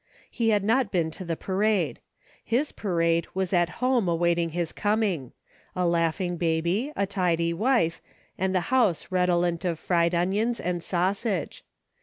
[0.31, 1.99] He had not been to the parade.
[2.43, 5.31] His parade was at home awaiting his coming,—
[5.75, 8.01] a laughing baby, a tidy wife,
[8.35, 11.63] and the house redolent of fried onions and sausage.